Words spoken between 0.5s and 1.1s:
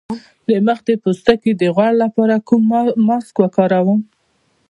مخ د